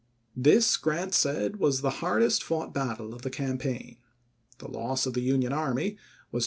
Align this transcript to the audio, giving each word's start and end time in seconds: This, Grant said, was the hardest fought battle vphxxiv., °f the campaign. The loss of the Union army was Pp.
This, 0.35 0.77
Grant 0.77 1.13
said, 1.13 1.57
was 1.57 1.81
the 1.81 1.99
hardest 2.01 2.43
fought 2.43 2.73
battle 2.73 3.09
vphxxiv., 3.09 3.17
°f 3.17 3.21
the 3.21 3.29
campaign. 3.29 3.97
The 4.57 4.71
loss 4.71 5.05
of 5.05 5.13
the 5.13 5.21
Union 5.21 5.53
army 5.53 5.95
was 6.31 6.39
Pp. 6.39 6.39